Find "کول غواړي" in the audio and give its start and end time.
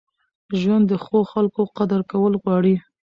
2.11-2.75